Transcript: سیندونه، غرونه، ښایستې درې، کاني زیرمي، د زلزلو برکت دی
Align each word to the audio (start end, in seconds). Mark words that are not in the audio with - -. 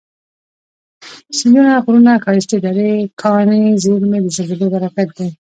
سیندونه، 1.37 1.73
غرونه، 1.85 2.13
ښایستې 2.23 2.57
درې، 2.65 2.91
کاني 3.21 3.63
زیرمي، 3.83 4.19
د 4.23 4.27
زلزلو 4.35 4.67
برکت 4.73 5.09
دی 5.17 5.29